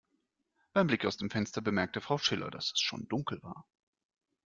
Beim 0.73 0.87
Blick 0.87 1.05
aus 1.05 1.17
dem 1.17 1.29
Fenster 1.29 1.61
bemerkte 1.61 2.01
Frau 2.01 2.17
Schiller, 2.17 2.49
dass 2.49 2.71
es 2.71 2.79
schon 2.79 3.07
dunkel 3.07 3.37
war. 3.43 3.67